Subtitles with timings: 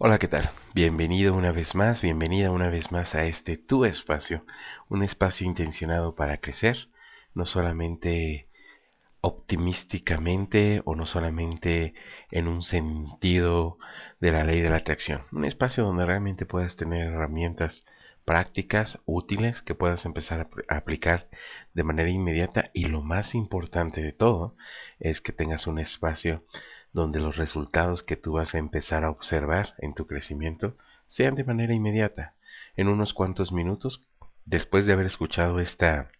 [0.00, 0.50] Hola, ¿qué tal?
[0.74, 4.44] Bienvenido una vez más, bienvenida una vez más a este tu espacio,
[4.88, 6.88] un espacio intencionado para crecer,
[7.32, 8.48] no solamente
[9.20, 11.94] optimísticamente o no solamente
[12.32, 13.78] en un sentido
[14.18, 17.84] de la ley de la atracción, un espacio donde realmente puedas tener herramientas
[18.24, 21.28] prácticas útiles que puedas empezar a aplicar
[21.72, 24.56] de manera inmediata y lo más importante de todo
[24.98, 26.42] es que tengas un espacio
[26.94, 31.44] donde los resultados que tú vas a empezar a observar en tu crecimiento sean de
[31.44, 32.34] manera inmediata,
[32.76, 34.04] en unos cuantos minutos,
[34.46, 36.10] después de haber escuchado esta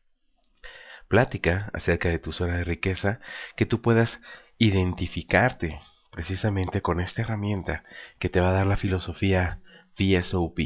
[1.09, 3.20] plática acerca de tu zona de riqueza,
[3.56, 4.20] que tú puedas
[4.59, 7.84] identificarte precisamente con esta herramienta
[8.18, 9.60] que te va a dar la filosofía
[9.98, 10.59] VSOP.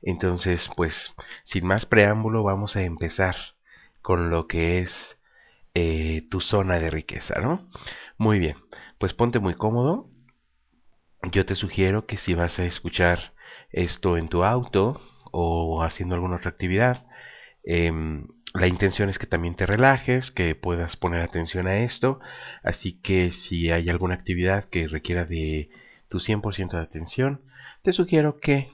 [0.00, 3.34] Entonces, pues, sin más preámbulo, vamos a empezar
[4.00, 5.18] con lo que es
[5.74, 7.68] eh, tu zona de riqueza, ¿no?
[8.18, 8.56] Muy bien,
[8.98, 10.10] pues ponte muy cómodo.
[11.32, 13.34] Yo te sugiero que si vas a escuchar
[13.70, 15.00] esto en tu auto
[15.32, 17.06] o haciendo alguna otra actividad,
[17.64, 22.20] em, la intención es que también te relajes, que puedas poner atención a esto.
[22.64, 25.70] Así que si hay alguna actividad que requiera de
[26.08, 27.42] tu 100% de atención,
[27.82, 28.72] te sugiero que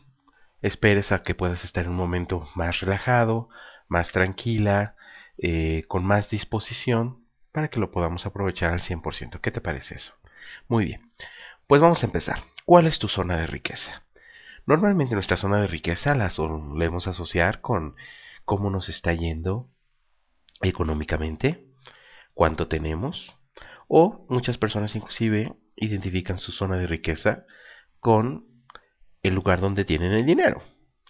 [0.63, 3.49] esperes a que puedas estar en un momento más relajado,
[3.89, 4.96] más tranquila,
[5.39, 9.41] eh, con más disposición para que lo podamos aprovechar al 100%.
[9.41, 10.13] ¿Qué te parece eso?
[10.69, 11.11] Muy bien,
[11.67, 12.45] pues vamos a empezar.
[12.65, 14.03] ¿Cuál es tu zona de riqueza?
[14.67, 17.95] Normalmente nuestra zona de riqueza la solemos asociar con
[18.45, 19.69] cómo nos está yendo
[20.63, 21.65] económicamente,
[22.35, 23.37] cuánto tenemos,
[23.89, 27.45] o muchas personas inclusive identifican su zona de riqueza
[28.01, 28.47] con
[29.23, 30.63] el lugar donde tienen el dinero.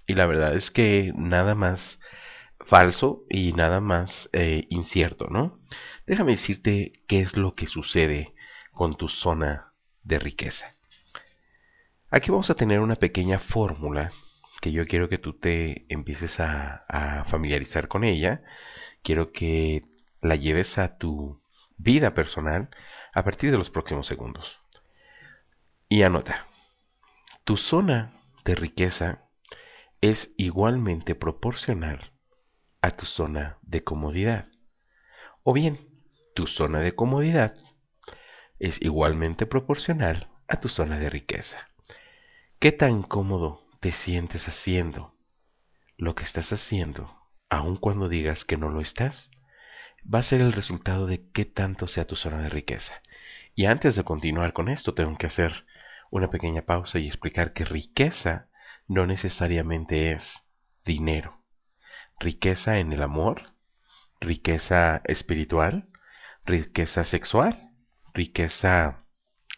[0.07, 1.99] Y la verdad es que nada más
[2.65, 5.61] falso y nada más eh, incierto, ¿no?
[6.07, 8.35] Déjame decirte qué es lo que sucede
[8.73, 10.75] con tu zona de riqueza.
[12.11, 14.12] Aquí vamos a tener una pequeña fórmula
[14.61, 18.43] que yo quiero que tú te empieces a, familiarizar con ella.
[19.03, 19.84] Quiero que
[20.21, 21.41] la lleves a tu
[21.77, 22.71] vida personal
[23.12, 24.59] a partir de los próximos segundos.
[25.88, 26.47] Y anota,
[27.44, 29.23] tu zona de riqueza
[30.00, 32.12] es igualmente proporcional
[32.87, 34.47] a tu zona de comodidad.
[35.43, 35.89] O bien,
[36.35, 37.57] tu zona de comodidad
[38.61, 41.69] es igualmente proporcional a tu zona de riqueza.
[42.61, 45.15] ¿Qué tan cómodo te sientes haciendo
[45.97, 47.13] lo que estás haciendo,
[47.51, 49.33] aun cuando digas que no lo estás?
[50.03, 53.03] Va a ser el resultado de qué tanto sea tu zona de riqueza.
[53.57, 55.67] Y antes de continuar con esto, tengo que hacer
[56.11, 58.47] una pequeña pausa y explicar que riqueza
[58.87, 60.45] no necesariamente es
[60.85, 61.46] dinero.
[62.19, 63.53] Riqueza en el amor,
[64.21, 65.88] riqueza espiritual,
[66.44, 67.71] riqueza sexual,
[68.15, 69.04] riqueza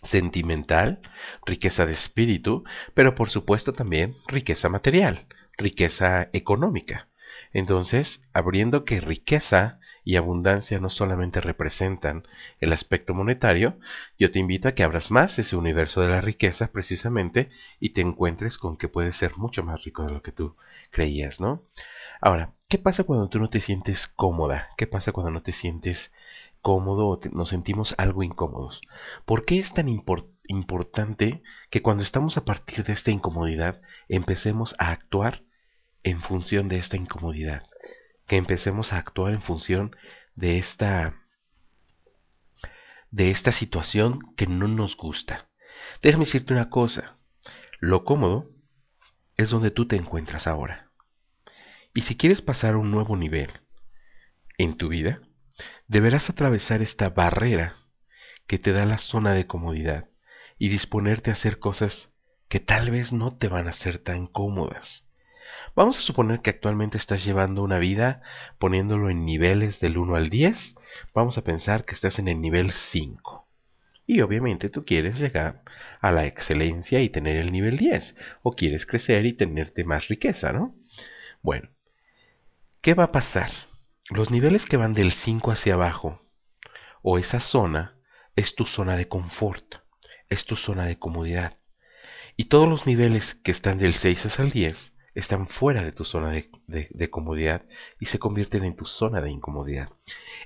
[0.02, 1.00] sentimental,
[1.47, 2.64] riqueza de espíritu,
[2.94, 5.26] pero por supuesto también riqueza material,
[5.56, 7.08] riqueza económica.
[7.52, 12.26] Entonces, abriendo que riqueza y abundancia no solamente representan
[12.60, 13.78] el aspecto monetario,
[14.18, 18.00] yo te invito a que abras más ese universo de la riqueza precisamente y te
[18.00, 20.56] encuentres con que puedes ser mucho más rico de lo que tú
[20.91, 21.62] creías, ¿no?
[22.20, 24.70] Ahora, ¿qué pasa cuando tú no te sientes cómoda?
[24.76, 26.12] ¿Qué pasa cuando no te sientes
[26.60, 28.80] cómodo o nos sentimos algo incómodos?
[29.24, 34.90] ¿Por qué es tan importante que cuando estamos a partir de esta incomodidad empecemos a
[34.90, 35.42] actuar
[36.02, 37.62] en función de esta incomodidad?
[38.28, 39.96] que empecemos a actuar en función
[40.36, 41.16] de esta
[43.10, 45.48] de esta situación que no nos gusta.
[46.02, 47.16] Déjame decirte una cosa,
[47.80, 48.50] lo cómodo
[49.38, 50.88] es donde tú te encuentras ahora.
[51.94, 53.50] Y si quieres pasar a un nuevo nivel
[54.56, 55.21] en tu vida,
[55.87, 57.76] deberás atravesar esta barrera
[58.47, 60.09] que te da la zona de comodidad
[60.59, 62.10] y disponerte a hacer cosas
[62.48, 65.04] que tal vez no te van a ser tan cómodas.
[65.75, 68.22] Vamos a suponer que actualmente estás llevando una vida
[68.59, 70.75] poniéndolo en niveles del 1 al 10.
[71.15, 73.47] Vamos a pensar que estás en el nivel 5.
[74.06, 75.62] Y obviamente tú quieres llegar
[76.01, 78.15] a la excelencia y tener el nivel 10.
[78.42, 80.74] O quieres crecer y tenerte más riqueza, ¿no?
[81.42, 81.68] Bueno,
[82.88, 83.50] ¿qué va a pasar?
[84.08, 86.22] Los niveles que van del 5 hacia abajo,
[87.02, 87.98] o esa zona,
[88.34, 89.74] es tu zona de confort,
[90.30, 91.58] es tu zona de comodidad.
[92.34, 96.06] Y todos los niveles que están del 6 hasta el 10 están fuera de tu
[96.06, 97.66] zona de, comodidad
[98.00, 99.90] y se convierten en tu zona de incomodidad.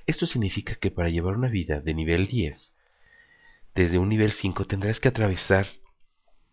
[0.05, 2.73] Esto significa que para llevar una vida de nivel 10,
[3.73, 5.67] desde un nivel 5 tendrás que atravesar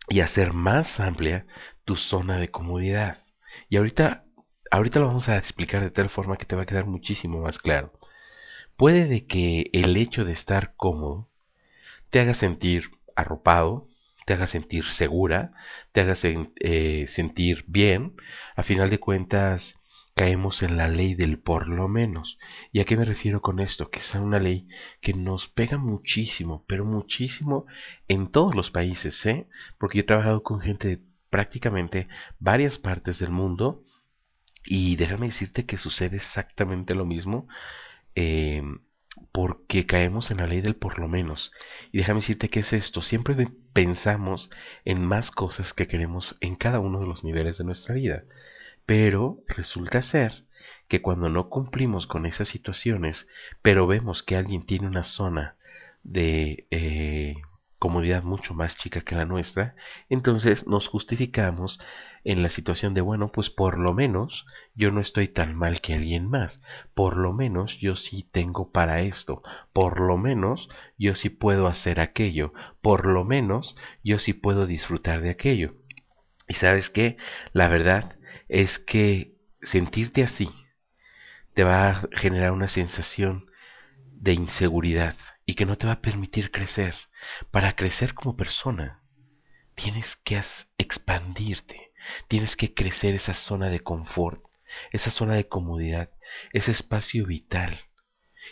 [0.09, 1.47] y hacer más amplia
[1.85, 3.25] tu zona de comodidad.
[3.69, 4.27] Y ahorita,
[4.71, 7.59] ahorita lo vamos a explicar de tal forma que te va a quedar muchísimo más
[7.59, 7.93] claro.
[8.77, 11.29] Puede de que el hecho de estar cómodo
[12.11, 13.89] te haga sentir arropado,
[14.27, 15.53] te haga sentir segura,
[15.93, 18.15] te haga eh, sentir bien,
[18.57, 19.75] a final de cuentas
[20.15, 22.39] caemos en la ley del por lo menos.
[22.73, 23.91] ¿Y a qué me refiero con esto?
[23.91, 24.69] Que es una ley
[25.01, 27.67] que nos pega muchísimo, pero muchísimo
[28.09, 29.47] en todos los países, ¿eh?
[29.79, 31.01] Porque yo he trabajado con gente de
[31.31, 32.09] prácticamente
[32.39, 33.83] varias partes del mundo
[34.65, 37.49] y déjame decirte que sucede exactamente lo mismo.
[38.15, 38.63] Eh,
[39.33, 41.53] porque caemos en la ley del por lo menos.
[41.93, 44.51] Y déjame decirte que es esto, siempre pensamos
[44.85, 48.25] en más cosas que queremos en cada uno de los niveles de nuestra vida.
[48.87, 50.45] Pero resulta ser
[50.89, 53.27] que cuando no cumplimos con esas situaciones,
[53.63, 55.57] pero vemos que alguien tiene una zona
[56.03, 57.35] de eh,
[57.81, 59.75] comodidad mucho más chica que la nuestra,
[60.11, 61.81] entonces nos justificamos
[62.25, 64.45] en la situación de, bueno, pues por lo menos
[64.75, 66.61] yo no estoy tan mal que alguien más,
[66.95, 69.43] por lo menos yo sí tengo para esto,
[69.73, 70.69] por lo menos
[70.99, 73.75] yo sí puedo hacer aquello, por lo menos
[74.05, 75.75] yo sí puedo disfrutar de aquello.
[76.47, 77.17] Y sabes qué,
[77.55, 78.19] la verdad
[78.49, 80.51] es que sentirte así
[81.55, 83.47] te va a generar una sensación
[84.05, 85.17] de inseguridad
[85.47, 86.95] y que no te va a permitir crecer.
[87.51, 89.03] Para crecer como persona,
[89.75, 90.41] tienes que
[90.79, 91.93] expandirte,
[92.29, 94.43] tienes que crecer esa zona de confort,
[94.93, 96.11] esa zona de comodidad,
[96.53, 97.81] ese espacio vital.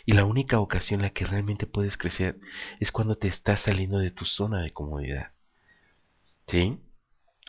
[0.05, 2.39] Y la única ocasión en la que realmente puedes crecer
[2.79, 5.31] es cuando te estás saliendo de tu zona de comodidad.
[6.47, 6.79] ¿Sí?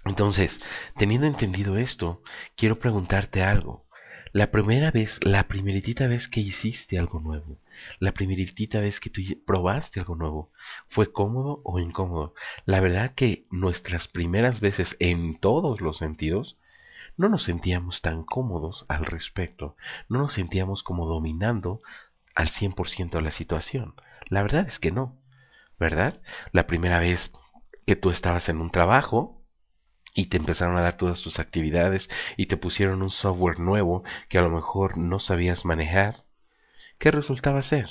[0.04, 0.58] Entonces,
[0.96, 2.22] teniendo entendido esto,
[2.56, 3.86] quiero preguntarte algo.
[4.32, 7.58] La primera vez, la primeritita vez que hiciste algo nuevo,
[7.98, 10.52] la primeritita vez que tú probaste algo nuevo,
[10.86, 12.34] ¿fue cómodo o incómodo?
[12.64, 16.58] La verdad que nuestras primeras veces en todos los sentidos,
[17.16, 19.74] no nos sentíamos tan cómodos al respecto,
[20.08, 21.82] no nos sentíamos como dominando
[22.36, 23.94] al 100% la situación.
[24.28, 25.18] La verdad es que no,
[25.80, 26.22] ¿verdad?
[26.52, 27.32] La primera vez
[27.84, 29.39] que tú estabas en un trabajo,
[30.14, 34.38] y te empezaron a dar todas tus actividades y te pusieron un software nuevo que
[34.38, 36.24] a lo mejor no sabías manejar,
[36.98, 37.88] ¿qué resultaba ser?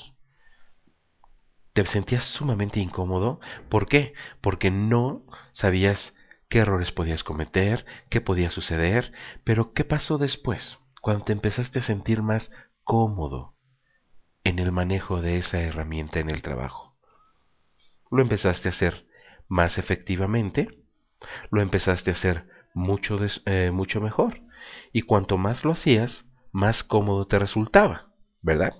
[1.74, 3.39] Te sentías sumamente incómodo.
[3.69, 4.13] ¿Por qué?
[4.42, 5.24] Porque no
[5.54, 6.13] sabías
[6.50, 9.13] qué errores podías cometer, qué podía suceder,
[9.44, 10.77] pero ¿qué pasó después?
[11.01, 12.51] Cuando te empezaste a sentir más
[12.83, 13.56] cómodo
[14.44, 16.98] en el manejo de esa herramienta en el trabajo.
[18.10, 19.06] Lo empezaste a hacer
[19.48, 20.78] más efectivamente,
[21.51, 24.42] lo empezaste a hacer mucho, eh, mucho mejor.
[24.92, 28.10] Y cuanto más lo hacías, más cómodo te resultaba,
[28.42, 28.74] ¿verdad?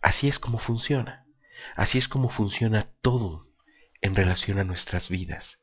[0.00, 1.26] Así es como funciona.
[1.76, 3.46] Así es como funciona todo
[4.00, 5.58] en relación a nuestras vidas.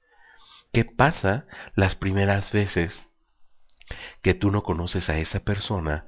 [0.72, 3.08] ¿Qué pasa las primeras veces
[4.22, 6.06] que tú no conoces a esa persona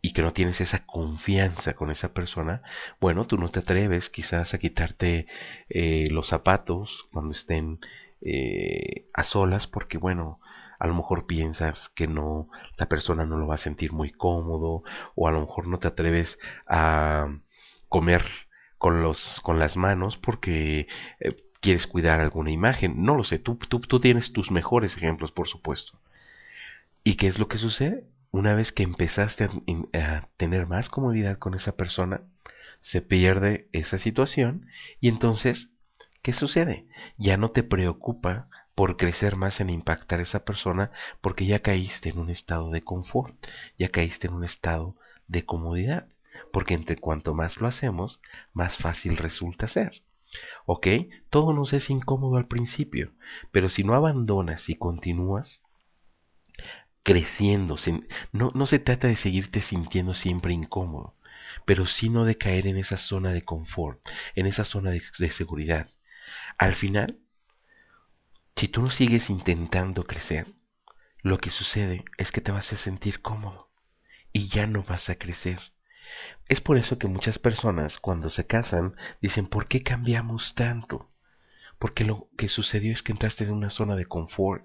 [0.00, 2.62] y que no tienes esa confianza con esa persona?
[3.00, 5.26] Bueno, tú no te atreves quizás a quitarte
[5.68, 7.80] eh, los zapatos cuando estén
[8.20, 10.40] eh, a solas porque bueno,
[10.78, 14.82] a lo mejor piensas que no, la persona no lo va a sentir muy cómodo
[15.14, 17.28] o a lo mejor no te atreves a
[17.88, 18.24] comer
[18.78, 20.86] con los con las manos porque
[21.20, 25.32] eh, quieres cuidar alguna imagen, no lo sé, tú, tú, tú tienes tus mejores ejemplos,
[25.32, 25.98] por supuesto.
[27.02, 28.04] ¿Y qué es lo que sucede?
[28.30, 29.48] Una vez que empezaste
[29.94, 32.22] a tener más comodidad con esa persona,
[32.80, 34.66] se pierde esa situación
[35.00, 35.70] y entonces
[36.22, 36.86] ¿Qué sucede?
[37.16, 42.10] Ya no te preocupa por crecer más en impactar a esa persona porque ya caíste
[42.10, 43.34] en un estado de confort,
[43.78, 46.08] ya caíste en un estado de comodidad,
[46.52, 48.20] porque entre cuanto más lo hacemos,
[48.52, 50.02] más fácil resulta ser.
[50.66, 50.86] ¿Ok?
[51.30, 53.12] Todo nos es incómodo al principio,
[53.50, 55.62] pero si no abandonas y continúas
[57.02, 57.76] creciendo,
[58.32, 61.14] no, no se trata de seguirte sintiendo siempre incómodo,
[61.64, 63.98] pero sino de caer en esa zona de confort,
[64.34, 65.88] en esa zona de seguridad,
[66.58, 67.18] al final,
[68.56, 70.48] si tú no sigues intentando crecer,
[71.22, 73.70] lo que sucede es que te vas a sentir cómodo
[74.32, 75.60] y ya no vas a crecer.
[76.48, 81.10] Es por eso que muchas personas cuando se casan dicen, ¿por qué cambiamos tanto?
[81.78, 84.64] Porque lo que sucedió es que entraste en una zona de confort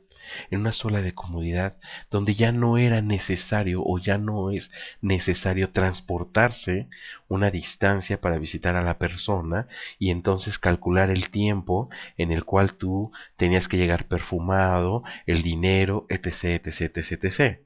[0.51, 1.77] en una sola de comodidad,
[2.11, 6.87] donde ya no era necesario o ya no es necesario transportarse
[7.27, 9.67] una distancia para visitar a la persona
[9.99, 16.05] y entonces calcular el tiempo en el cual tú tenías que llegar perfumado, el dinero,
[16.09, 17.59] etc, etc, etc, etc.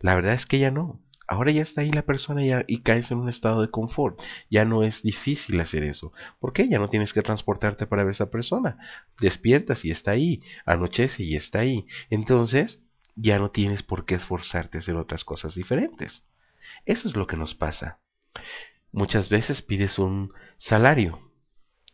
[0.00, 0.98] La verdad es que ya no.
[1.32, 4.20] Ahora ya está ahí la persona y caes en un estado de confort.
[4.50, 6.12] Ya no es difícil hacer eso.
[6.38, 6.68] ¿Por qué?
[6.68, 8.76] Ya no tienes que transportarte para ver a esa persona.
[9.18, 10.42] Despiertas y está ahí.
[10.66, 11.86] Anochece y está ahí.
[12.10, 12.80] Entonces,
[13.16, 16.22] ya no tienes por qué esforzarte a hacer otras cosas diferentes.
[16.84, 17.98] Eso es lo que nos pasa.
[18.92, 21.31] Muchas veces pides un salario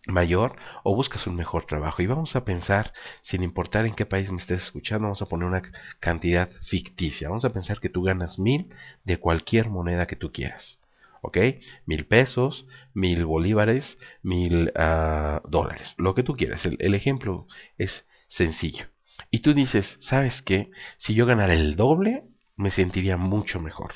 [0.09, 2.03] mayor o buscas un mejor trabajo.
[2.03, 5.49] Y vamos a pensar, sin importar en qué país me estés escuchando, vamos a poner
[5.49, 5.63] una
[6.01, 7.29] cantidad ficticia.
[7.29, 8.75] Vamos a pensar que tú ganas mil
[9.05, 10.81] de cualquier moneda que tú quieras.
[11.21, 11.39] ¿Ok?
[11.87, 16.65] Mil pesos, mil bolívares, mil ah, dólares, lo que tú quieras.
[16.65, 17.47] El, el ejemplo
[17.77, 18.87] es sencillo.
[19.31, 20.71] Y tú dices, ¿sabes qué?
[20.97, 22.25] Si yo ganara el doble,
[22.57, 23.95] me sentiría mucho mejor.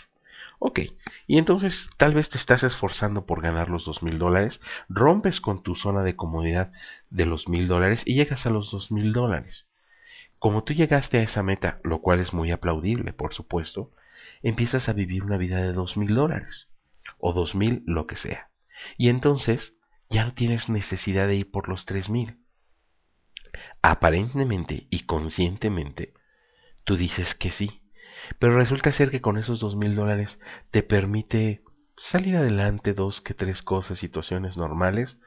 [0.65, 0.79] Ok,
[1.27, 5.65] y entonces tal vez te estás esforzando por ganar los dos mil dólares, rompes con
[5.65, 6.71] tu zona de comodidad
[7.11, 9.67] de los mil dólares y llegas a los dos mil dólares.
[10.39, 13.91] Como tú llegaste a esa meta, lo cual es muy aplaudible, por supuesto,
[14.41, 16.69] empiezas a vivir una vida de dos mil dólares,
[17.19, 18.49] o dos mil, lo que sea.
[18.97, 19.75] Y entonces
[20.11, 22.39] ya no tienes necesidad de ir por los tres mil.
[23.83, 26.15] Aparentemente y conscientemente,
[26.85, 27.82] tú dices que sí
[28.39, 30.39] pero resulta ser que con esos dos mil dólares
[30.71, 31.63] te permite
[31.97, 35.19] salir adelante dos que tres cosas, situaciones normales.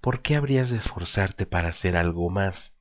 [0.00, 2.72] ¿Por qué habrías de esforzarte para hacer algo más?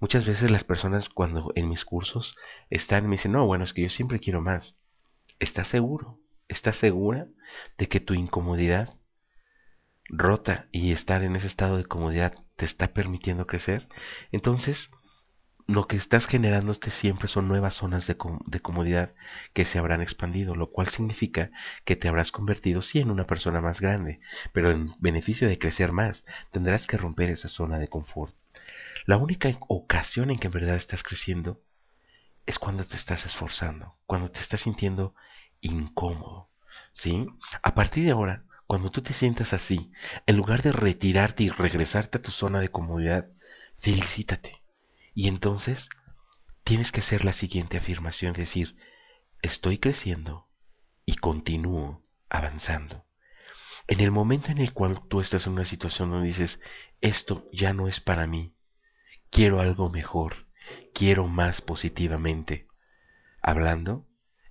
[0.00, 2.36] Muchas veces las personas cuando en mis cursos
[2.70, 4.76] están me dicen, no, bueno, es que yo siempre quiero más.
[5.38, 6.18] ¿Estás seguro?
[6.48, 7.28] ¿Estás segura
[7.78, 8.94] de que tu incomodidad
[10.08, 13.88] rota y estar en ese estado de comodidad te está permitiendo crecer?
[14.32, 14.90] Entonces,
[15.66, 19.12] lo que estás generando siempre son nuevas zonas de, comodidad
[19.52, 21.50] que se habrán expandido, lo cual significa
[21.84, 24.20] que te habrás convertido sí en una persona más grande,
[24.52, 28.34] pero en beneficio de crecer más, tendrás que romper esa zona de confort.
[29.06, 31.60] La única ocasión en que en verdad estás creciendo
[32.46, 35.14] es cuando te estás esforzando, cuando te estás sintiendo
[35.60, 36.48] incómodo,
[36.92, 37.26] ¿sí?
[37.62, 39.92] A partir de ahora, cuando tú te sientas así,
[40.26, 43.28] en lugar de retirarte y regresarte a tu zona de comodidad,
[43.78, 44.61] felicítate
[45.14, 45.88] y entonces
[46.64, 48.76] tienes que hacer la siguiente afirmación, es decir,
[49.42, 50.48] estoy creciendo
[51.04, 53.04] y continúo avanzando.
[53.88, 56.60] En el momento en el cual tú estás en una situación donde dices,
[57.00, 58.54] esto ya no es para mí,
[59.30, 60.46] quiero algo mejor,
[60.94, 62.68] quiero más positivamente,
[63.42, 64.06] hablando,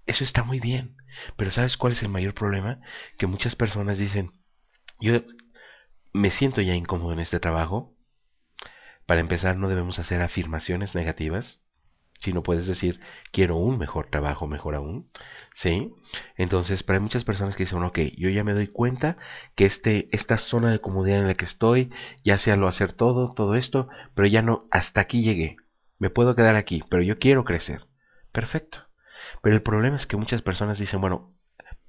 [0.05, 0.97] eso está muy bien,
[1.37, 2.81] pero ¿sabes cuál es el mayor problema?
[3.17, 4.33] Que muchas personas dicen,
[4.99, 5.21] yo
[6.13, 7.95] me siento ya incómodo en este trabajo,
[9.11, 11.59] para empezar, no debemos hacer afirmaciones negativas,
[12.21, 13.01] sino puedes decir,
[13.33, 15.11] quiero un mejor trabajo, mejor aún.
[15.53, 15.93] ¿Sí?
[16.37, 19.17] Entonces, para muchas personas que dicen, ok, yo ya me doy cuenta
[19.55, 21.91] que este, esta zona de comodidad en la que estoy,
[22.23, 25.57] ya sea lo hacer todo, todo esto, pero ya no, hasta aquí llegué.
[25.99, 27.87] Me puedo quedar aquí, pero yo quiero crecer.
[28.31, 28.87] Perfecto.
[29.41, 31.35] Pero el problema es que muchas personas dicen, bueno,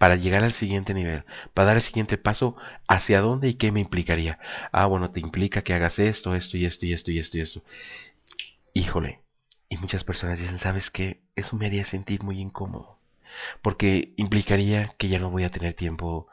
[0.02, 1.23] para llegar al siguiente nivel,
[1.54, 2.56] para dar el siguiente paso,
[2.88, 4.40] ¿hacia dónde y qué me implicaría?
[4.73, 7.40] Ah, bueno, te implica que hagas esto, esto y esto y esto y esto y
[7.40, 7.62] esto.
[8.75, 9.21] Híjole,
[9.68, 11.21] y muchas personas dicen, ¿sabes qué?
[11.37, 12.99] Eso me haría sentir muy incómodo,
[13.62, 16.26] porque implicaría que ya no voy a tener tiempo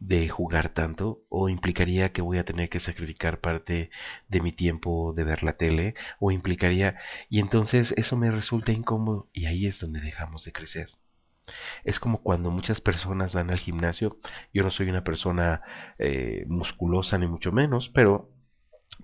[0.00, 3.90] de jugar tanto o implicaría que voy a tener que sacrificar parte
[4.30, 6.96] de mi tiempo de ver la tele o implicaría
[7.30, 10.90] y entonces eso me resulta incómodo y ahí es donde dejamos de crecer.
[11.84, 14.18] Es como cuando muchas personas van al gimnasio.
[14.52, 15.62] Yo no soy una persona
[15.98, 18.30] eh, musculosa ni mucho menos, pero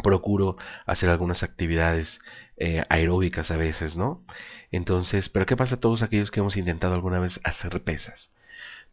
[0.02, 2.21] procuro hacer algunas actividades
[2.57, 4.25] eh, aeróbicas a veces, ¿no?
[4.71, 8.31] Entonces, pero ¿qué pasa a todos aquellos que hemos intentado alguna vez hacer pesas?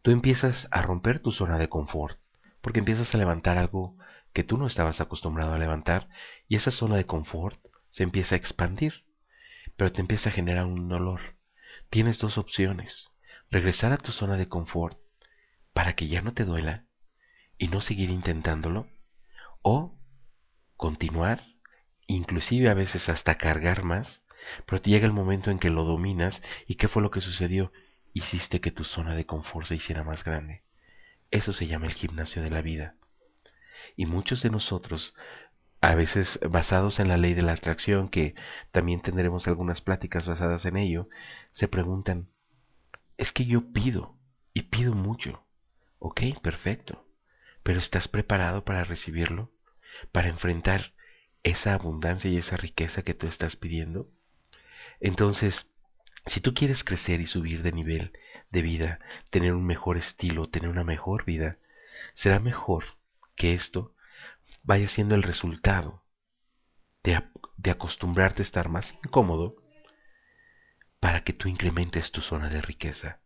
[0.02, 2.18] Tú empiezas a romper tu zona de confort,
[2.60, 3.96] porque empiezas a levantar algo
[4.32, 6.08] que tú no estabas acostumbrado a levantar
[6.48, 7.58] y esa zona de confort
[7.90, 9.04] se empieza a expandir,
[9.76, 11.36] pero te empieza a generar un dolor.
[11.90, 13.08] Tienes dos opciones
[13.50, 14.98] regresar a tu zona de confort
[15.72, 16.84] para que ya no te duela
[17.58, 18.88] y no seguir intentándolo,
[19.62, 19.98] o
[20.76, 21.44] continuar,
[22.06, 24.22] inclusive a veces hasta cargar más,
[24.66, 27.72] pero te llega el momento en que lo dominas y ¿qué fue lo que sucedió?
[28.12, 30.62] Hiciste que tu zona de confort se hiciera más grande.
[31.30, 32.94] Eso se llama el gimnasio de la vida.
[33.96, 35.14] Y muchos de nosotros,
[35.80, 38.34] a veces basados en la ley de la atracción, que
[38.70, 41.08] también tendremos algunas pláticas basadas en ello,
[41.52, 42.28] se preguntan,
[43.16, 44.18] es que yo pido
[44.52, 45.44] y pido mucho.
[45.98, 47.06] Ok, perfecto.
[47.62, 49.50] Pero ¿estás preparado para recibirlo?
[50.12, 50.92] ¿Para enfrentar
[51.42, 54.08] esa abundancia y esa riqueza que tú estás pidiendo?
[55.00, 55.66] Entonces,
[56.26, 58.12] si tú quieres crecer y subir de nivel
[58.50, 58.98] de vida,
[59.30, 61.58] tener un mejor estilo, tener una mejor vida,
[62.14, 62.84] será mejor
[63.36, 63.94] que esto
[64.62, 66.02] vaya siendo el resultado
[67.02, 67.22] de,
[67.56, 69.56] de acostumbrarte a estar más incómodo
[71.00, 73.20] para que tú incrementes tu zona de riqueza.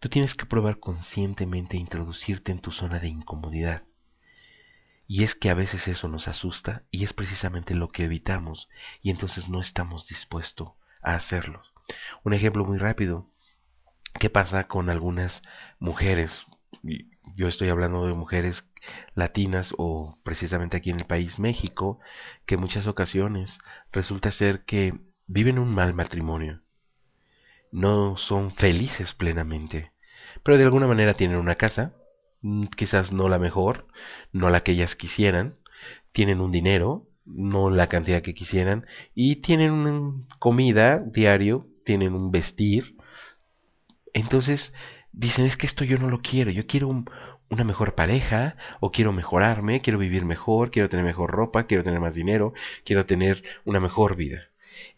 [0.00, 3.84] Tú tienes que probar conscientemente introducirte en tu zona de incomodidad.
[5.06, 8.68] Y es que a veces eso nos asusta y es precisamente lo que evitamos
[9.00, 11.62] y entonces no estamos dispuestos a hacerlo.
[12.24, 13.30] Un ejemplo muy rápido.
[14.18, 15.42] ¿Qué pasa con algunas
[15.78, 16.44] mujeres?
[17.34, 18.64] yo estoy hablando de mujeres
[19.14, 22.00] latinas o precisamente aquí en el país México,
[22.44, 23.58] que en muchas ocasiones
[23.92, 26.62] resulta ser que viven un mal matrimonio.
[27.72, 29.92] No son felices plenamente,
[30.42, 31.94] pero de alguna manera tienen una casa,
[32.42, 33.86] mm, quizás no la mejor,
[34.32, 35.56] no la que ellas quisieran,
[36.12, 42.30] tienen un dinero, no la cantidad que quisieran, y tienen una comida diario, tienen un
[42.30, 42.96] vestir.
[44.12, 44.72] Entonces
[45.12, 46.88] dicen, es que esto yo no lo quiero, yo quiero
[47.50, 52.00] una mejor pareja, o quiero mejorarme, quiero vivir mejor, quiero tener mejor ropa, quiero tener
[52.00, 52.52] más dinero,
[52.84, 54.48] quiero tener una mejor vida.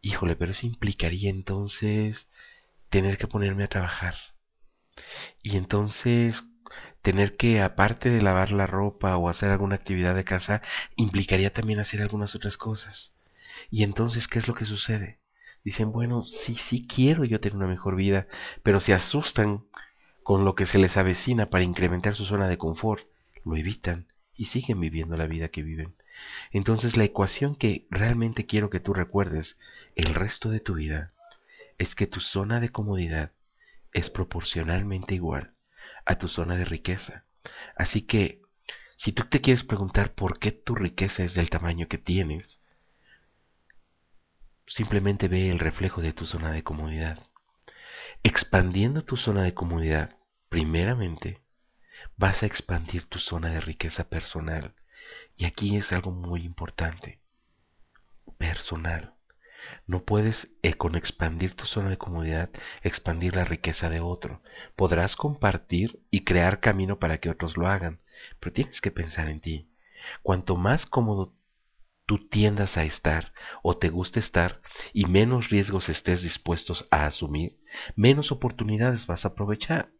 [0.02, 2.28] Híjole, pero eso implicaría entonces
[2.90, 4.14] tener que ponerme a trabajar.
[5.42, 6.42] Y entonces
[7.02, 10.62] tener que, aparte de lavar la ropa o hacer alguna actividad de casa,
[10.96, 13.14] implicaría también hacer algunas otras cosas.
[13.70, 15.20] Y entonces, ¿qué es lo que sucede?
[15.64, 18.26] Dicen, bueno, sí, sí quiero yo tener una mejor vida,
[18.62, 19.64] pero se asustan
[20.22, 23.06] con lo que se les avecina para incrementar su zona de confort,
[23.44, 25.94] lo evitan y siguen viviendo la vida que viven.
[26.52, 29.58] Entonces la ecuación que realmente quiero que tú recuerdes
[29.94, 31.12] el resto de tu vida
[31.78, 33.32] es que tu zona de comodidad
[33.92, 35.54] es proporcionalmente igual
[36.04, 37.24] a tu zona de riqueza.
[37.76, 38.42] Así que,
[38.96, 42.60] si tú te quieres preguntar por qué tu riqueza es del tamaño que tienes,
[44.66, 47.22] simplemente ve el reflejo de tu zona de comodidad.
[48.22, 50.16] Expandiendo tu zona de comodidad,
[50.48, 51.42] primeramente,
[52.16, 54.74] vas a expandir tu zona de riqueza personal.
[55.36, 57.20] Y aquí es algo muy importante.
[58.36, 59.17] Personal.
[59.86, 62.50] No puedes, eh, con expandir tu zona de comodidad,
[62.82, 64.42] expandir la riqueza de otro.
[64.76, 68.00] Podrás compartir y crear camino para que otros lo hagan,
[68.40, 69.68] pero tienes que pensar en ti.
[70.22, 71.34] Cuanto más cómodo
[72.06, 74.60] tú tiendas a estar o te guste estar
[74.92, 77.58] y menos riesgos estés dispuestos a asumir,
[77.96, 79.90] menos oportunidades vas a aprovechar.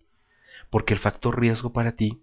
[0.71, 2.23] Porque el factor riesgo para ti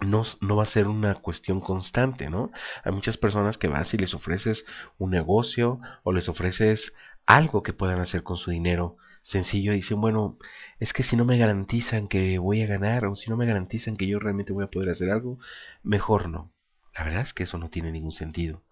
[0.00, 2.50] no, no, va a ser una cuestión constante, ¿no?
[2.82, 4.64] Hay muchas personas que vas y les ofreces
[4.98, 6.92] un negocio o les ofreces
[7.26, 10.38] algo que puedan hacer con su dinero sencillo y dicen, bueno,
[10.78, 13.96] es que si no me garantizan que voy a ganar o si no me garantizan
[13.96, 15.38] que yo realmente voy a poder hacer algo,
[15.82, 16.52] mejor no.
[16.94, 18.62] La verdad es que eso no tiene ningún sentido.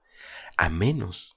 [0.57, 1.37] A menos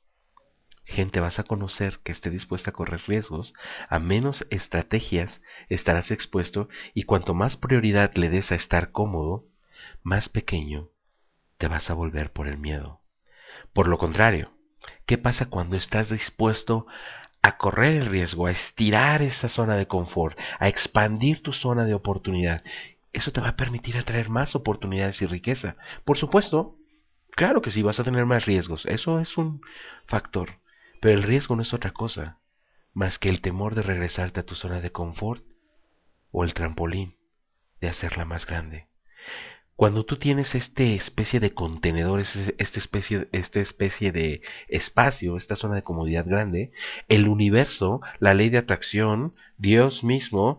[0.85, 3.53] gente vas a conocer que esté dispuesta a correr riesgos,
[3.89, 9.45] a menos estrategias estarás expuesto y cuanto más prioridad le des a estar cómodo,
[10.03, 10.89] más pequeño
[11.57, 13.01] te vas a volver por el miedo.
[13.73, 14.51] Por lo contrario,
[15.05, 16.85] ¿qué pasa cuando estás dispuesto
[17.41, 21.93] a correr el riesgo, a estirar esa zona de confort, a expandir tu zona de
[21.93, 22.63] oportunidad?
[23.13, 25.77] Eso te va a permitir atraer más oportunidades y riqueza.
[26.03, 26.77] Por supuesto,
[27.31, 29.61] claro que sí, vas a tener más riesgos, eso es un
[30.05, 30.59] factor,
[31.01, 32.39] pero el riesgo no es otra cosa
[32.93, 35.43] más que el temor de regresarte a tu zona de confort
[36.31, 37.17] o el trampolín
[37.81, 38.87] de hacerla más grande.
[39.75, 45.75] Cuando tú tienes este especie de contenedores, esta especie, esta especie de espacio, esta zona
[45.75, 46.71] de comodidad grande,
[47.09, 50.57] el universo, la ley de atracción, Dios mismo,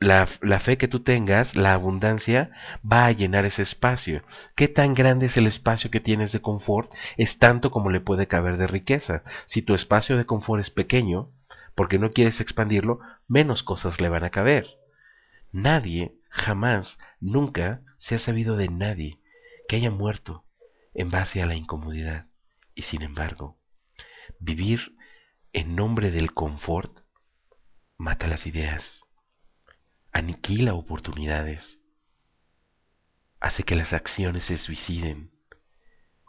[0.00, 2.50] la, la, fe que tú tengas, la abundancia,
[2.84, 4.24] va a llenar ese espacio.
[4.56, 6.92] ¿Qué tan grande es el espacio que tienes de confort?
[7.16, 9.22] Es tanto como le puede caber de riqueza.
[9.46, 11.30] Si tu espacio de confort es pequeño,
[11.76, 14.66] porque no quieres expandirlo, menos cosas le van a caber.
[15.52, 19.20] Nadie Jamás, nunca se ha sabido de nadie
[19.68, 20.46] que haya muerto
[20.94, 22.26] en base a la incomodidad.
[22.74, 23.60] Y sin embargo,
[24.38, 24.96] vivir
[25.52, 27.00] en nombre del confort
[27.98, 29.02] mata las ideas,
[30.10, 31.80] aniquila oportunidades,
[33.38, 35.30] hace que las acciones se suiciden,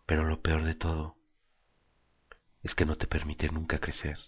[0.05, 1.17] pero lo peor de todo
[2.61, 4.19] es que no te permite nunca crecer.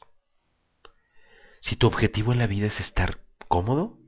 [1.59, 4.04] Si tu objetivo en la vida es estar cómodo,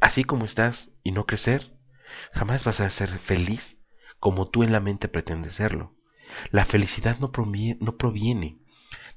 [0.00, 1.72] así como estás y no crecer,
[2.32, 3.78] jamás vas a ser feliz
[4.20, 5.94] como tú en la mente pretendes serlo.
[6.50, 8.58] La felicidad no proviene, no proviene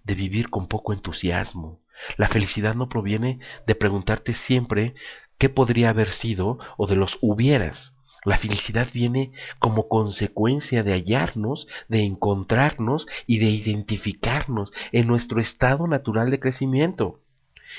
[0.03, 1.81] de vivir con poco entusiasmo.
[2.17, 4.95] La felicidad no proviene de preguntarte siempre
[5.37, 7.93] qué podría haber sido o de los hubieras.
[8.23, 15.87] La felicidad viene como consecuencia de hallarnos, de encontrarnos y de identificarnos en nuestro estado
[15.87, 17.21] natural de crecimiento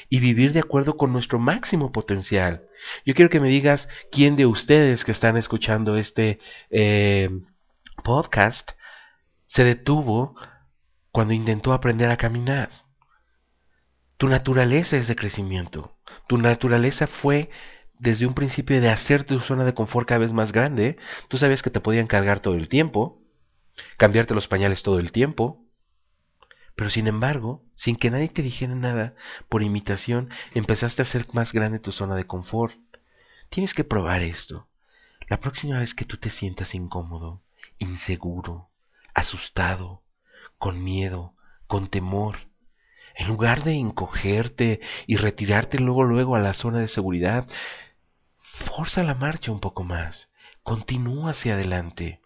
[0.09, 2.63] y vivir de acuerdo con nuestro máximo potencial.
[3.05, 6.39] Yo quiero que me digas quién de ustedes que están escuchando este
[6.71, 7.31] eh,
[8.05, 8.73] podcast
[9.47, 10.35] se detuvo
[11.11, 12.71] cuando intentó aprender a caminar.
[14.17, 15.97] Tu naturaleza es de crecimiento.
[16.27, 17.51] Tu naturaleza fue
[17.99, 20.97] desde un principio de hacer tu zona de confort cada vez más grande.
[21.29, 23.21] Tú sabías que te podían cargar todo el tiempo,
[23.97, 25.62] cambiarte los pañales todo el tiempo,
[26.75, 29.15] pero sin embargo, sin que nadie te dijera nada,
[29.49, 32.77] por imitación, empezaste a hacer más grande tu zona de confort.
[33.51, 34.69] Tienes que probar esto.
[35.29, 37.43] La próxima vez que tú te sientas incómodo,
[37.79, 38.71] inseguro,
[39.15, 40.03] asustado,
[40.59, 41.35] con miedo,
[41.67, 42.39] con temor,
[43.15, 47.47] en lugar de encogerte y retirarte luego luego a la zona de seguridad,
[48.43, 50.29] forza la marcha un poco más.
[50.63, 52.22] Continúa hacia adelante.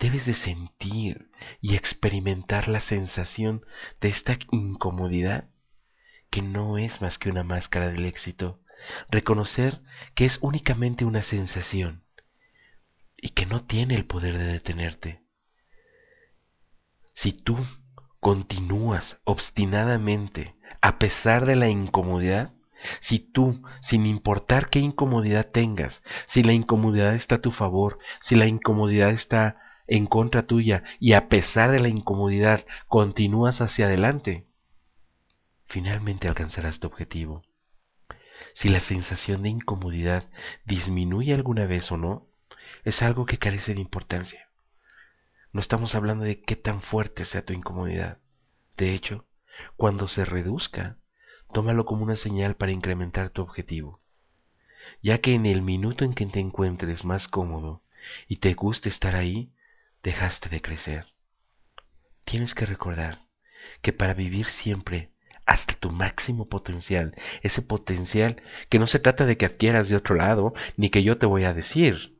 [0.00, 3.66] Debes de sentir y experimentar la sensación
[4.00, 5.50] de esta incomodidad
[6.30, 8.60] que no es más que una máscara del éxito.
[9.10, 9.82] Reconocer
[10.14, 12.02] que es únicamente una sensación
[13.18, 15.22] y que no tiene el poder de detenerte.
[17.12, 17.58] Si tú
[18.20, 22.54] continúas obstinadamente a pesar de la incomodidad,
[23.00, 28.34] si tú, sin importar qué incomodidad tengas, si la incomodidad está a tu favor, si
[28.34, 29.58] la incomodidad está
[29.90, 34.46] en contra tuya y a pesar de la incomodidad continúas hacia adelante,
[35.66, 37.42] finalmente alcanzarás tu objetivo.
[38.54, 40.28] Si la sensación de incomodidad
[40.64, 42.28] disminuye alguna vez o no,
[42.84, 44.48] es algo que carece de importancia.
[45.52, 48.18] No estamos hablando de qué tan fuerte sea tu incomodidad.
[48.76, 49.26] De hecho,
[49.76, 50.98] cuando se reduzca,
[51.52, 54.00] tómalo como una señal para incrementar tu objetivo,
[55.02, 57.82] ya que en el minuto en que te encuentres más cómodo
[58.28, 59.52] y te guste estar ahí,
[60.02, 61.06] dejaste de crecer.
[62.24, 63.26] Tienes que recordar
[63.82, 65.12] que para vivir siempre
[65.46, 70.14] hasta tu máximo potencial, ese potencial que no se trata de que adquieras de otro
[70.14, 72.16] lado, ni que yo te voy a decir,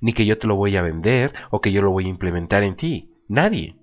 [0.00, 2.62] ni que yo te lo voy a vender o que yo lo voy a implementar
[2.62, 3.10] en ti.
[3.28, 3.76] Nadie.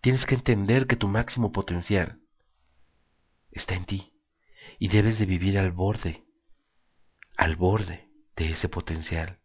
[0.00, 2.20] Tienes que entender que tu máximo potencial
[3.50, 4.12] está en ti
[4.78, 6.24] y debes de vivir al borde,
[7.36, 9.38] al borde de ese potencial.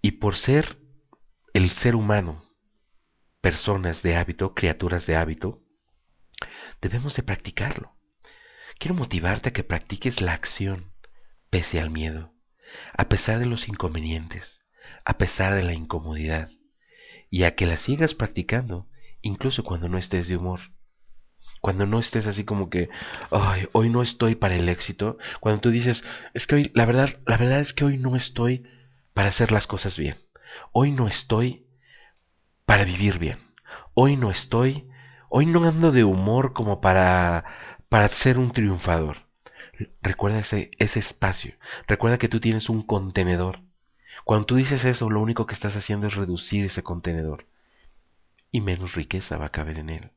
[0.00, 0.78] Y por ser
[1.52, 2.44] el ser humano,
[3.40, 5.62] personas de hábito, criaturas de hábito,
[6.80, 7.96] debemos de practicarlo.
[8.78, 10.92] Quiero motivarte a que practiques la acción
[11.50, 12.32] pese al miedo,
[12.96, 14.60] a pesar de los inconvenientes,
[15.04, 16.50] a pesar de la incomodidad,
[17.30, 18.88] y a que la sigas practicando
[19.20, 20.60] incluso cuando no estés de humor.
[21.60, 22.88] Cuando no estés así como que,
[23.72, 25.18] hoy no estoy para el éxito.
[25.40, 28.66] Cuando tú dices, es que hoy, la verdad, la verdad es que hoy no estoy
[29.12, 30.16] para hacer las cosas bien.
[30.72, 31.66] Hoy no estoy
[32.64, 33.38] para vivir bien.
[33.94, 34.88] Hoy no estoy,
[35.28, 37.44] hoy no ando de humor como para,
[37.88, 39.26] para ser un triunfador.
[40.02, 41.54] Recuerda ese, ese espacio.
[41.86, 43.60] Recuerda que tú tienes un contenedor.
[44.24, 47.46] Cuando tú dices eso, lo único que estás haciendo es reducir ese contenedor.
[48.52, 50.10] Y menos riqueza va a caber en él.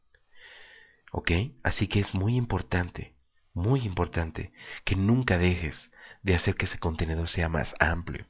[1.12, 1.32] ¿Ok?
[1.63, 3.13] Así que es muy importante,
[3.54, 4.52] muy importante
[4.84, 5.91] que nunca dejes
[6.24, 8.26] de hacer que ese contenedor sea más amplio.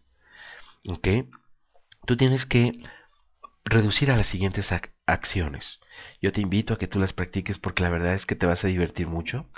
[0.88, 1.08] ¿Ok?
[2.06, 2.74] Tú tienes que
[3.64, 4.74] reducir a las siguientes
[5.06, 5.80] acciones.
[6.22, 8.64] Yo te invito a que tú las practiques porque la verdad es que te vas
[8.64, 9.50] a divertir mucho,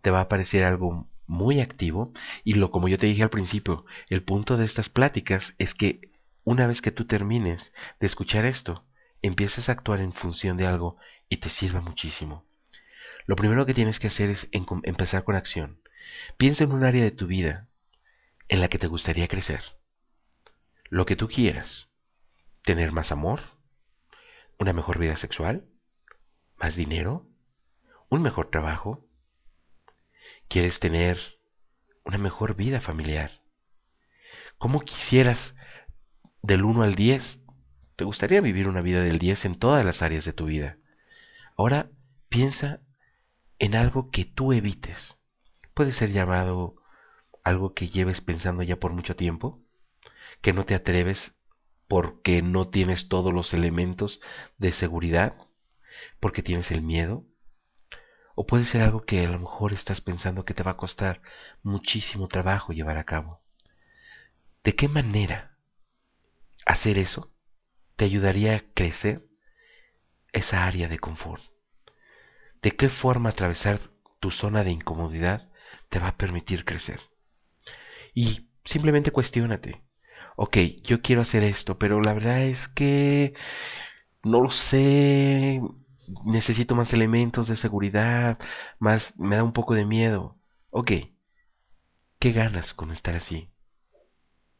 [0.00, 2.12] te va a parecer algo muy activo
[2.42, 6.10] y lo como yo te dije al principio, el punto de estas pláticas es que
[6.42, 8.84] una vez que tú termines de escuchar esto,
[9.22, 10.96] empieces a actuar en función de algo
[11.28, 12.44] y te sirva muchísimo.
[13.26, 15.80] Lo primero que tienes que hacer es empezar con acción.
[16.36, 17.68] Piensa en un área de tu vida
[18.48, 19.62] en la que te gustaría crecer.
[20.90, 21.88] Lo que tú quieras.
[22.64, 23.40] Tener más amor,
[24.58, 25.66] una mejor vida sexual,
[26.56, 27.26] más dinero,
[28.08, 29.04] un mejor trabajo.
[30.48, 31.18] Quieres tener
[32.04, 33.30] una mejor vida familiar.
[34.58, 35.56] ¿Cómo quisieras
[36.42, 37.40] del 1 al 10?
[37.96, 40.78] ¿Te gustaría vivir una vida del 10 en todas las áreas de tu vida?
[41.56, 41.90] Ahora
[42.28, 42.80] piensa
[43.58, 45.16] en algo que tú evites.
[45.74, 46.76] Puede ser llamado
[47.44, 49.60] algo que lleves pensando ya por mucho tiempo,
[50.40, 51.32] que no te atreves
[51.92, 54.18] porque no tienes todos los elementos
[54.56, 55.36] de seguridad,
[56.20, 57.26] porque tienes el miedo,
[58.34, 61.20] o puede ser algo que a lo mejor estás pensando que te va a costar
[61.62, 63.42] muchísimo trabajo llevar a cabo.
[64.64, 65.58] ¿De qué manera
[66.64, 67.30] hacer eso
[67.96, 69.26] te ayudaría a crecer
[70.32, 71.42] esa área de confort?
[72.62, 73.80] de qué forma atravesar
[74.18, 75.50] tu zona de incomodidad
[75.90, 77.00] te va a permitir crecer.
[78.14, 79.82] Y simplemente cuestiónate.
[80.36, 83.34] Ok, yo quiero hacer esto, pero la verdad es que
[84.24, 85.60] no lo sé.
[86.24, 88.38] Necesito más elementos de seguridad,
[88.78, 90.38] más me da un poco de miedo.
[90.70, 90.92] Ok,
[92.18, 93.50] ¿qué ganas con estar así?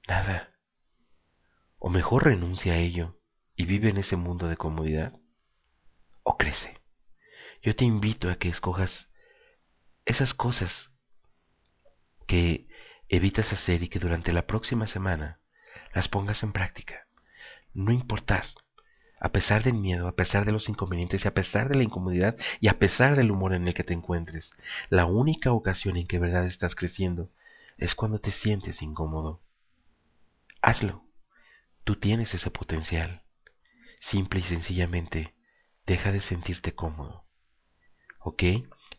[0.08, 0.54] Nada.
[1.78, 3.18] O mejor renuncia a ello
[3.56, 5.14] y vive en ese mundo de comodidad.
[6.22, 6.82] O crece
[7.62, 9.08] yo te invito a que escojas
[10.04, 10.90] esas cosas
[12.26, 12.66] que
[13.08, 15.40] evitas hacer y que durante la próxima semana
[15.94, 17.06] las pongas en práctica.
[17.74, 18.46] No importar,
[19.20, 22.36] a pesar del miedo, a pesar de los inconvenientes y a pesar de la incomodidad
[22.60, 24.52] y a pesar del humor en el que te encuentres,
[24.88, 27.30] la única ocasión en que verdad estás creciendo
[27.78, 29.40] es cuando te sientes incómodo.
[30.60, 31.04] Hazlo.
[31.84, 33.22] Tú tienes ese potencial.
[34.00, 35.34] Simple y sencillamente,
[35.86, 37.24] deja de sentirte cómodo.
[38.18, 38.42] ¿Ok?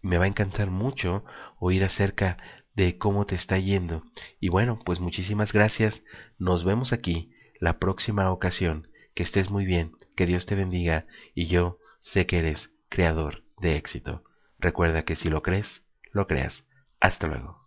[0.02, 1.24] Me va a encantar mucho
[1.60, 2.38] oír acerca
[2.76, 4.04] de cómo te está yendo.
[4.40, 6.02] Y bueno, pues muchísimas gracias.
[6.38, 8.88] Nos vemos aquí la próxima ocasión.
[9.16, 11.06] Que estés muy bien, que Dios te bendiga
[11.36, 14.24] y yo sé que eres creador de éxito.
[14.58, 16.64] Recuerda que si lo crees, lo creas.
[17.00, 17.63] Hasta luego.